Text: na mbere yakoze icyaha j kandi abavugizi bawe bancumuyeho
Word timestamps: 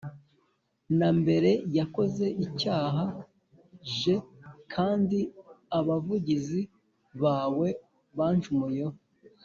na 0.97 1.09
mbere 1.19 1.51
yakoze 1.77 2.25
icyaha 2.45 3.03
j 3.95 3.97
kandi 4.73 5.19
abavugizi 5.79 6.61
bawe 7.21 7.69
bancumuyeho 8.17 8.95